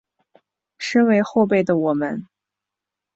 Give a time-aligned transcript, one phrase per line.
[0.79, 2.25] 身为后辈的我们